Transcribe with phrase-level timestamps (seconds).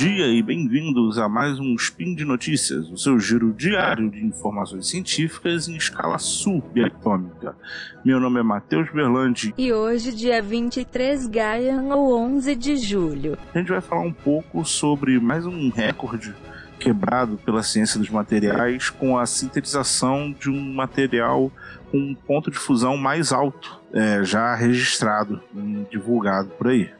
[0.00, 4.88] dia e bem-vindos a mais um Spin de Notícias, o seu giro diário de informações
[4.88, 7.54] científicas em escala subatômica.
[8.02, 9.52] Meu nome é Matheus Berlandi.
[9.58, 13.36] E hoje, dia 23 Gaia, ou 11 de julho.
[13.54, 16.34] A gente vai falar um pouco sobre mais um recorde
[16.78, 21.52] quebrado pela ciência dos materiais com a sintetização de um material
[21.90, 26.90] com um ponto de fusão mais alto, é, já registrado e divulgado por aí.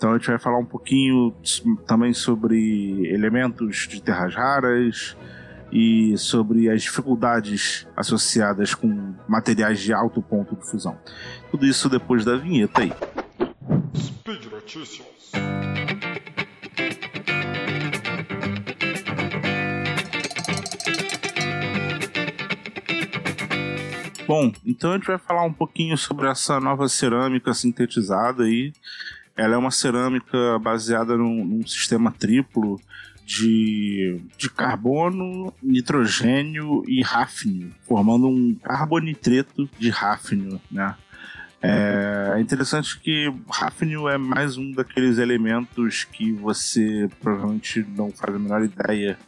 [0.00, 1.30] Então a gente vai falar um pouquinho
[1.86, 5.14] também sobre elementos de terras raras
[5.70, 10.98] e sobre as dificuldades associadas com materiais de alto ponto de fusão.
[11.50, 12.94] Tudo isso depois da vinheta aí.
[13.94, 15.06] Speed Notícias.
[24.26, 28.72] Bom, então a gente vai falar um pouquinho sobre essa nova cerâmica sintetizada aí
[29.40, 32.78] ela é uma cerâmica baseada num, num sistema triplo
[33.24, 40.94] de, de carbono, nitrogênio e ráfnio, formando um carbonitreto de ráfnio, né?
[41.62, 48.34] É, é interessante que ráfnio é mais um daqueles elementos que você provavelmente não faz
[48.34, 49.18] a menor ideia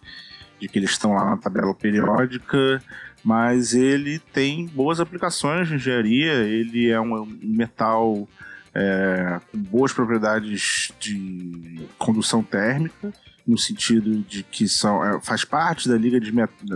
[0.60, 2.82] de que eles estão lá na tabela periódica,
[3.24, 8.28] mas ele tem boas aplicações de engenharia, ele é um metal
[8.74, 13.12] é, com boas propriedades de condução térmica,
[13.46, 16.32] no sentido de que são, é, faz parte da liga de,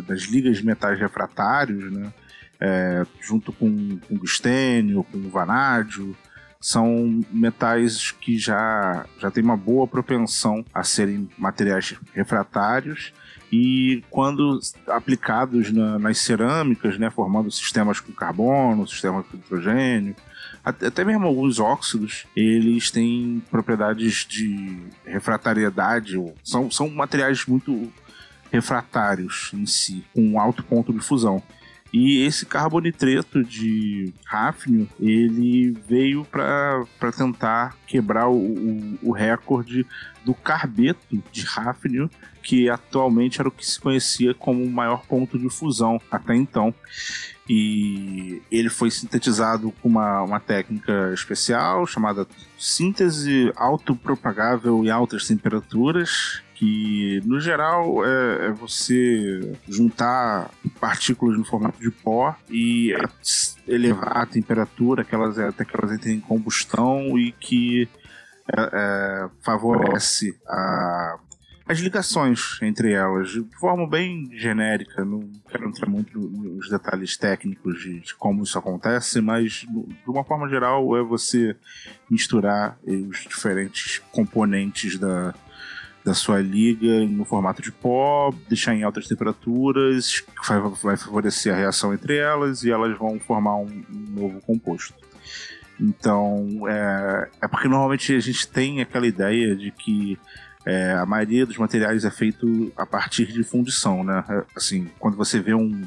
[0.07, 2.13] das ligas de metais refratários, né?
[2.59, 6.17] É, junto com tungstênio, com vanádio,
[6.59, 13.13] são metais que já, já têm uma boa propensão a serem materiais refratários
[13.53, 20.17] e quando aplicados na, nas cerâmicas, né, formando sistemas com carbono, sistemas com nitrogênio,
[20.65, 27.93] até mesmo alguns óxidos, eles têm propriedades de refratariedade, são, são materiais muito
[28.51, 31.41] refratários em si, com alto ponto de fusão.
[31.93, 36.85] E esse carbonitreto de ráfnio, ele veio para
[37.17, 39.87] tentar quebrar o, o, o, recorde
[40.25, 42.11] do carbeto de ráfnio,
[42.43, 46.75] que atualmente era o que se conhecia como o maior ponto de fusão até então.
[47.49, 52.27] E ele foi sintetizado com uma, uma técnica especial chamada
[52.59, 60.51] síntese autopropagável em altas temperaturas, que no geral é, é, você juntar
[60.81, 62.95] partículas no formato de pó e
[63.69, 67.87] elevar a temperatura que elas, até que elas entrem em combustão e que
[68.51, 71.19] é, é, favorece a
[71.69, 75.05] as ligações entre elas, de forma bem genérica.
[75.05, 80.23] Não quero entrar muito nos detalhes técnicos de, de como isso acontece, mas de uma
[80.23, 81.57] forma geral é você
[82.09, 85.35] misturar os diferentes componentes da,
[86.07, 91.57] da sua liga no formato de pó, deixar em altas temperaturas, vai, vai favorecer a
[91.57, 94.95] reação entre elas e elas vão formar um, um novo composto.
[95.81, 100.17] Então, é, é porque normalmente a gente tem aquela ideia de que
[100.65, 104.25] é, a maioria dos materiais é feito a partir de fundição, né?
[104.29, 105.83] É, assim, quando você vê um,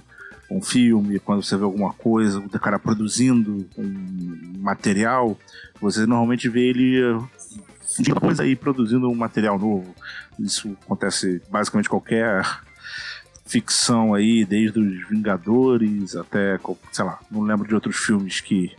[0.52, 5.40] um filme, quando você vê alguma coisa, o cara produzindo um material,
[5.80, 7.02] você normalmente vê ele
[8.20, 9.96] coisa aí produzindo um material novo.
[10.40, 12.44] Isso acontece basicamente qualquer
[13.46, 16.60] ficção aí, desde os Vingadores até,
[16.92, 18.76] sei lá, não lembro de outros filmes que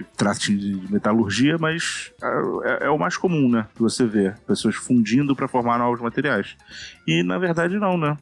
[0.00, 2.26] que trate de metalurgia, mas é,
[2.64, 3.66] é, é, o mais comum, né?
[3.74, 4.32] Que você vê.
[4.46, 6.56] Pessoas fundindo para formar novos materiais.
[7.06, 8.16] E na verdade, não, né?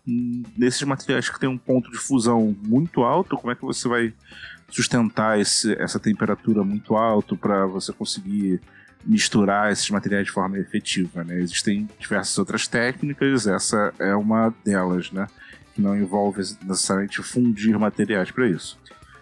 [0.56, 4.12] Nesses materiais que tem um ponto de fusão muito alto, como é que você vai
[4.68, 8.60] sustentar esse, essa temperatura muito alta para você conseguir
[9.04, 11.40] misturar esses materiais de forma efetiva, né?
[11.40, 15.26] Existem diversas outras técnicas, essa é uma delas, né?
[15.74, 18.78] Que não envolve necessariamente fundir materiais para isso.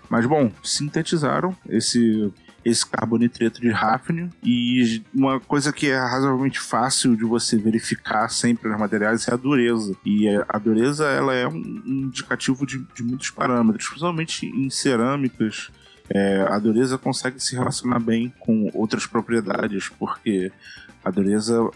[0.08, 2.32] Mas bom, sintetizaram esse
[2.66, 8.68] esse carbonitreto de ráfnio e uma coisa que é razoavelmente fácil de você verificar sempre
[8.68, 9.94] nos materiais é a dureza.
[10.04, 11.54] E a dureza ela é um
[11.86, 15.70] indicativo de, de muitos parâmetros, principalmente em cerâmicas.
[16.08, 20.52] É, a dureza consegue se relacionar bem com outras propriedades, porque
[21.04, 21.70] a dureza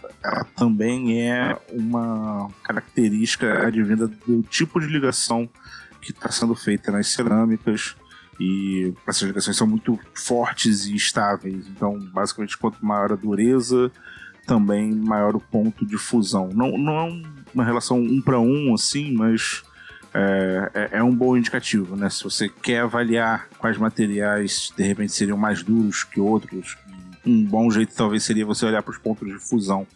[0.55, 5.49] também é uma característica advinda do tipo de ligação
[6.01, 7.95] que está sendo feita nas cerâmicas
[8.39, 11.67] e essas ligações são muito fortes e estáveis.
[11.67, 13.91] Então, basicamente, quanto maior a dureza,
[14.47, 16.49] também maior o ponto de fusão.
[16.53, 17.21] Não, não é
[17.53, 19.63] uma relação um para um, assim, mas
[20.13, 22.09] é, é, é, um bom indicativo, né?
[22.09, 26.77] Se você quer avaliar quais materiais de repente seriam mais duros que outros,
[27.25, 29.87] um bom jeito talvez seria você olhar para os pontos de fusão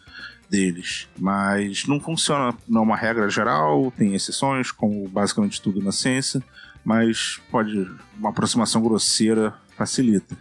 [0.48, 1.08] deles.
[1.18, 6.42] Mas não funciona, não é uma regra geral, tem exceções, como basicamente tudo na ciência,
[6.84, 10.36] mas pode, uma aproximação grosseira facilita.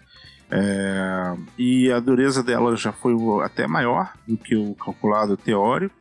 [0.49, 3.13] É, e a dureza dela já foi
[3.43, 5.95] até maior do que o calculado teórico,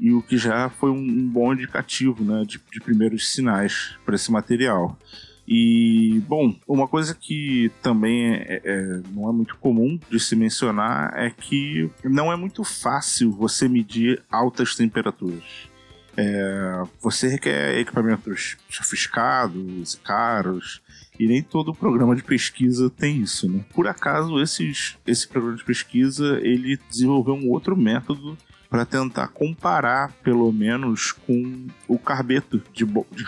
[0.00, 4.32] e o que já foi um, bom indicativo né, de, de primeiros sinais para esse
[4.32, 4.98] material.
[5.46, 11.12] E, bom, uma coisa que também é, é, não é muito comum de se mencionar
[11.14, 15.68] é que não é muito fácil você medir altas temperaturas.
[16.16, 20.80] É, você requer equipamentos sofisticados, caros,
[21.18, 23.64] e nem todo programa de pesquisa tem isso, né?
[23.74, 28.38] Por acaso, esses, esse programa de pesquisa ele desenvolveu um outro método
[28.70, 33.24] para tentar comparar, pelo menos, com o carbeto de, de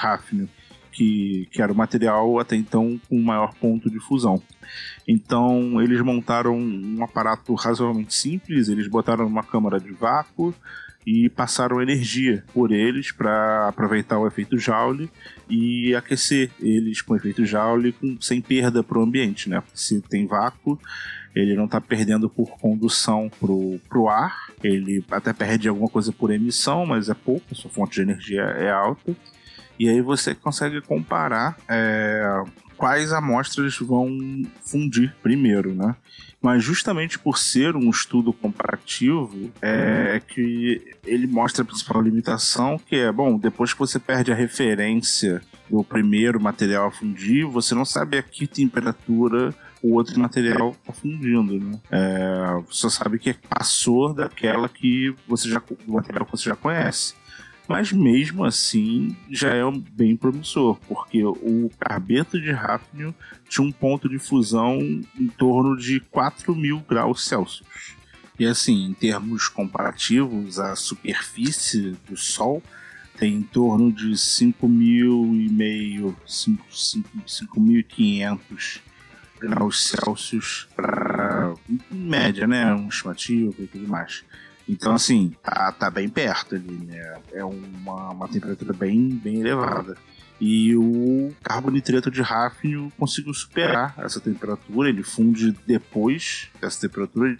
[0.93, 4.41] que, que era o material até então com maior ponto de fusão.
[5.09, 10.55] Então eles montaram um aparato razoavelmente simples, eles botaram uma câmara de vácuo
[11.07, 15.11] e passaram energia por eles para aproveitar o efeito Joule
[15.49, 19.63] e aquecer eles com efeito Joule com, sem perda para o ambiente, né?
[19.75, 20.79] Se tem vácuo,
[21.35, 26.31] ele não está perdendo por condução pro, pro ar, ele até perde alguma coisa por
[26.31, 29.17] emissão, mas é pouco, sua fonte de energia é alta.
[29.79, 32.45] E aí você consegue comparar é,
[32.83, 34.09] quais amostras vão
[34.61, 35.95] fundir primeiro, né?
[36.43, 42.97] Mas justamente por ser um estudo comparativo, é que ele mostra a principal limitação, que
[42.97, 45.41] é, bom, depois que você perde a referência
[45.71, 50.93] do primeiro material a fundir, você não sabe a que temperatura o outro material está
[50.93, 51.79] fundindo, né?
[51.89, 57.15] É, você sabe que passou daquela que você já, do material que você já conhece
[57.73, 63.15] mas mesmo assim já é bem promissor, porque o carbeto de Hafnium
[63.49, 64.79] tinha um ponto de fusão
[65.19, 67.97] em torno de 4 mil graus Celsius.
[68.39, 72.63] E assim, em termos comparativos, a superfície do Sol
[73.17, 78.81] tem em torno de 5.500, 5.500
[79.41, 81.55] graus Celsius para
[81.91, 82.75] média, né?
[82.75, 84.23] Um estimativo e tudo mais.
[84.69, 87.19] Então, assim, tá, tá bem perto ali, né?
[87.33, 89.97] É uma, uma temperatura bem, bem elevada.
[90.41, 97.37] E o carbonitreto de Hafnium conseguiu superar essa temperatura, ele funde depois dessa temperatura.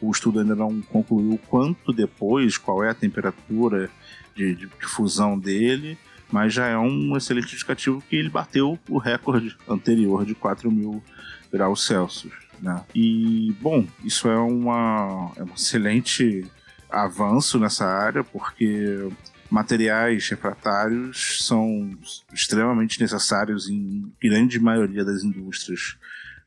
[0.00, 3.90] O estudo ainda não concluiu quanto depois, qual é a temperatura
[4.36, 5.98] de, de, de fusão dele,
[6.30, 11.02] mas já é um excelente indicativo que ele bateu o recorde anterior de 4 mil
[11.52, 12.47] graus Celsius.
[12.60, 12.82] Né?
[12.94, 16.46] E, bom, isso é, uma, é um excelente
[16.90, 19.08] avanço nessa área, porque
[19.50, 21.96] materiais refratários são
[22.32, 25.96] extremamente necessários em grande maioria das indústrias,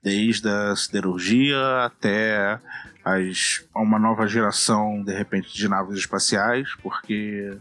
[0.03, 2.59] desde a siderurgia até
[3.03, 7.57] as, uma nova geração, de repente, de naves espaciais, porque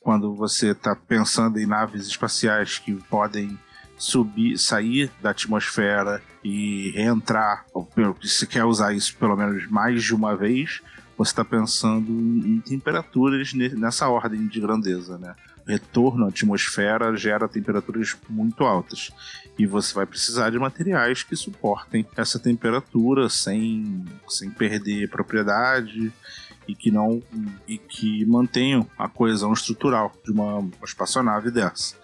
[0.00, 3.58] quando você está pensando em naves espaciais que podem
[3.96, 7.64] subir, sair da atmosfera e reentrar,
[8.22, 10.82] se quer usar isso pelo menos mais de uma vez,
[11.16, 15.34] você está pensando em temperaturas nessa ordem de grandeza, né?
[15.66, 19.10] Retorno à atmosfera gera temperaturas muito altas
[19.58, 26.12] e você vai precisar de materiais que suportem essa temperatura sem, sem perder propriedade
[26.68, 27.22] e que não
[27.66, 31.96] e que mantenham a coesão estrutural de uma espaçonave dessa.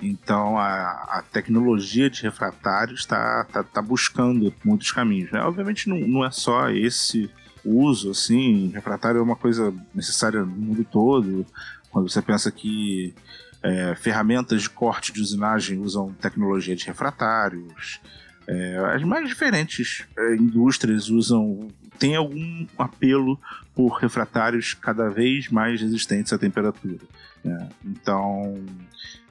[0.00, 5.30] Então a, a tecnologia de refratários está tá, tá, buscando muitos caminhos.
[5.30, 5.40] Né?
[5.42, 7.30] Obviamente não, não é só esse
[7.64, 11.46] uso, assim, refratário é uma coisa necessária no mundo todo.
[11.90, 13.14] Quando você pensa que
[13.62, 18.00] é, ferramentas de corte de usinagem usam tecnologia de refratários,
[18.46, 21.68] é, as mais diferentes é, indústrias usam
[22.00, 23.38] tem algum apelo
[23.74, 26.98] por refratários cada vez mais resistentes à temperatura.
[27.44, 27.68] Né?
[27.84, 28.58] Então,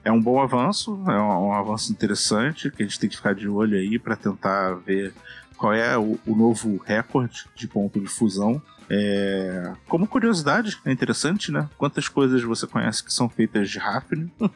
[0.04, 3.34] é um bom avanço, é um, um, avanço interessante que a gente tem que ficar
[3.34, 5.12] de olho aí para tentar ver
[5.56, 8.62] qual é o, o, novo recorde de ponto de fusão.
[8.88, 11.68] É, como curiosidade, é interessante, né?
[11.76, 14.30] Quantas coisas você conhece que são feitas de Hafnium?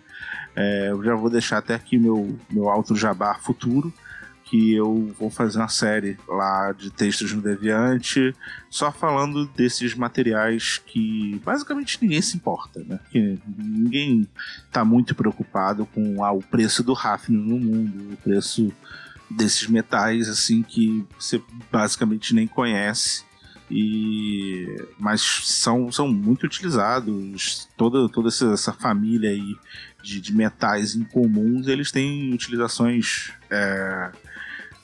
[0.57, 3.93] É, eu já vou deixar até aqui meu, meu alto jabá futuro
[4.45, 8.35] que eu vou fazer uma série lá de textos no Deviante,
[8.71, 13.01] só falando desses materiais que basicamente ninguém se importa, né?
[13.11, 14.29] Que ninguém
[14.67, 18.73] está muito preocupado com ah, o preço do Hafnium no mundo, o preço
[19.31, 23.25] desses metais assim que você basicamente nem conhece
[23.77, 29.57] e mas são, são muito utilizados toda toda essa, família aí
[30.01, 34.13] de, de, metais incomuns eles têm utilizações é,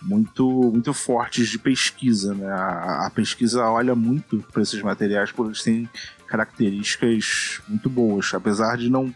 [0.03, 2.35] muito, muito fortes de pesquisa.
[2.35, 2.51] Né?
[2.51, 5.89] A, a pesquisa olha muito para esses materiais porque eles têm
[6.27, 9.15] características muito boas, apesar de não,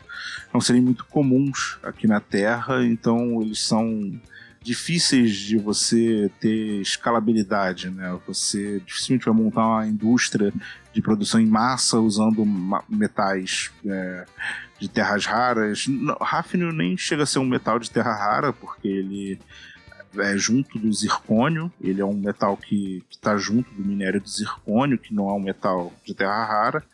[0.53, 4.13] não serem muito comuns aqui na Terra, então eles são
[4.65, 8.19] difíceis de você ter escalabilidade, né?
[8.27, 10.53] Você dificilmente vai montar uma indústria
[10.93, 12.47] de produção em massa usando
[12.89, 14.25] metais é,
[14.81, 15.87] de terras raras.
[16.19, 19.39] Ráfnio nem chega a ser um metal de terra rara, porque ele
[20.19, 24.99] é junto do zircônio, ele é um metal que está junto do minério de zircônio,
[24.99, 26.85] que não é um metal de terra rara,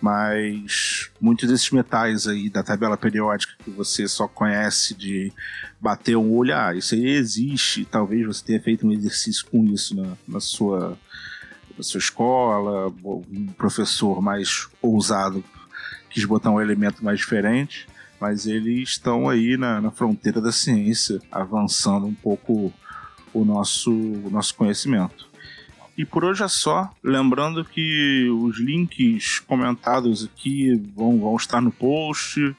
[0.00, 5.32] mas muitos desses metais aí da tabela periódica que você só conhece de
[5.80, 9.96] bater um olho, ah, isso aí existe, talvez você tenha feito um exercício com isso
[9.96, 10.98] na, na sua
[11.76, 15.44] na sua escola, um professor mais ousado
[16.10, 17.86] quis botar um elemento mais diferente
[18.20, 22.72] mas eles estão aí na, na fronteira da ciência, avançando um pouco
[23.32, 25.28] o nosso, o nosso conhecimento.
[25.96, 26.88] E por hoje é só.
[27.02, 32.54] Lembrando que os links comentados aqui vão, vão estar no post.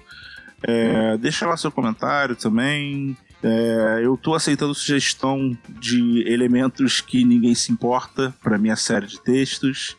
[0.62, 3.16] É, deixa lá seu comentário também.
[3.42, 9.22] É, eu estou aceitando sugestão de elementos que ninguém se importa para minha série de
[9.22, 9.96] textos.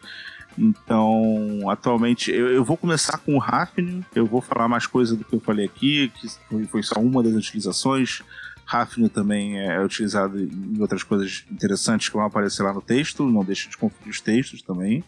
[0.58, 5.24] Então, atualmente, eu, eu vou começar com o Rafne, eu vou falar mais coisa do
[5.24, 8.22] que eu falei aqui, que foi, só uma das utilizações.
[8.64, 13.44] Rafne também é utilizado em outras coisas interessantes que vão aparecer lá no texto, não
[13.44, 15.02] deixe de conferir os textos também.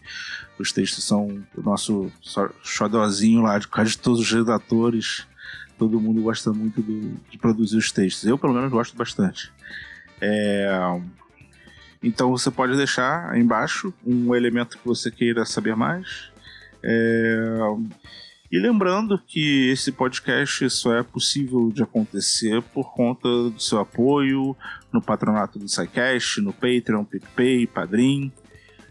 [0.59, 2.11] Os textos são o nosso
[2.61, 5.25] xodózinho lá de quase todos os redatores.
[5.77, 8.25] Todo mundo gosta muito de produzir os textos.
[8.25, 9.51] Eu, pelo menos, gosto bastante.
[10.19, 10.69] É,
[12.03, 16.29] então você pode deixar aí embaixo um elemento que você queira saber mais.
[16.83, 17.57] É...
[18.51, 24.55] E lembrando que esse podcast só é possível de acontecer por conta do seu apoio
[24.91, 28.31] no patronato do SciCast, no Patreon, PicPay, Padrim.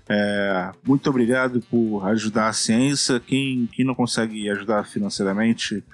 [0.09, 3.21] É, muito obrigado por ajudar a ciência.
[3.21, 5.85] Quem, quem não consegue ajudar financeiramente,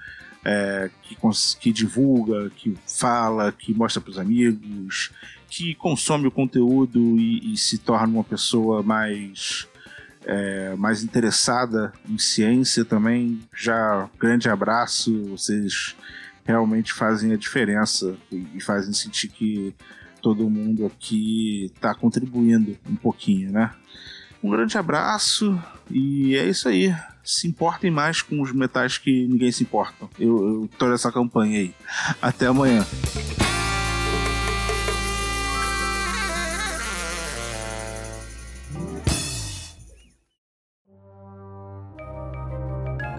[0.43, 1.17] é, que,
[1.61, 5.11] que divulga, que fala, que mostra para os amigos,
[5.49, 9.67] que consome o conteúdo e, e se torna uma pessoa mais
[10.25, 13.41] é, mais interessada em ciência também.
[13.57, 15.97] Já grande abraço, vocês
[16.45, 19.75] realmente fazem a diferença e, e fazem sentir que
[20.21, 23.73] todo mundo aqui está contribuindo um pouquinho, né?
[24.43, 26.95] Um grande abraço e é isso aí.
[27.25, 30.09] Se importem mais com os metais que ninguém se importa.
[30.19, 31.75] Eu, tô nessa campanha aí.
[32.23, 32.87] Até amanhã.